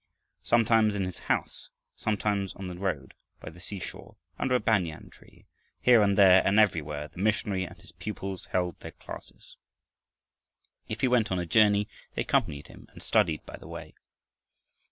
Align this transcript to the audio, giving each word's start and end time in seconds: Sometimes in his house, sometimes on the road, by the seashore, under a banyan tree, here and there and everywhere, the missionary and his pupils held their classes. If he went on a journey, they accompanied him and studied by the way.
Sometimes 0.41 0.95
in 0.95 1.03
his 1.03 1.19
house, 1.29 1.69
sometimes 1.95 2.55
on 2.55 2.65
the 2.65 2.77
road, 2.79 3.13
by 3.39 3.51
the 3.51 3.59
seashore, 3.59 4.15
under 4.39 4.55
a 4.55 4.59
banyan 4.59 5.11
tree, 5.11 5.45
here 5.79 6.01
and 6.01 6.17
there 6.17 6.41
and 6.43 6.59
everywhere, 6.59 7.07
the 7.09 7.19
missionary 7.19 7.65
and 7.65 7.77
his 7.77 7.91
pupils 7.91 8.45
held 8.45 8.79
their 8.79 8.93
classes. 8.93 9.57
If 10.87 11.01
he 11.01 11.07
went 11.07 11.31
on 11.31 11.37
a 11.37 11.45
journey, 11.45 11.87
they 12.15 12.23
accompanied 12.23 12.65
him 12.65 12.87
and 12.89 13.03
studied 13.03 13.45
by 13.45 13.57
the 13.57 13.67
way. 13.67 13.93